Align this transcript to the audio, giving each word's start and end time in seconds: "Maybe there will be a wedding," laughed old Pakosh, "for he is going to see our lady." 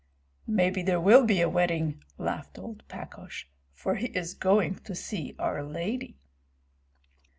"Maybe 0.47 0.81
there 0.81 0.99
will 0.99 1.27
be 1.27 1.41
a 1.41 1.47
wedding," 1.47 2.01
laughed 2.17 2.57
old 2.57 2.81
Pakosh, 2.87 3.47
"for 3.71 3.97
he 3.97 4.07
is 4.07 4.33
going 4.33 4.79
to 4.83 4.95
see 4.95 5.35
our 5.37 5.61
lady." 5.61 6.17